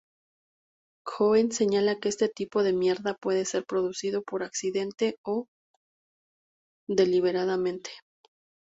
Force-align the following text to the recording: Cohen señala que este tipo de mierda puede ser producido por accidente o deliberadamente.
Cohen 1.05 1.51
señala 1.51 1.99
que 1.99 2.09
este 2.09 2.27
tipo 2.27 2.63
de 2.63 2.73
mierda 2.73 3.13
puede 3.13 3.45
ser 3.45 3.65
producido 3.65 4.23
por 4.23 4.41
accidente 4.41 5.19
o 5.23 5.45
deliberadamente. 6.89 7.91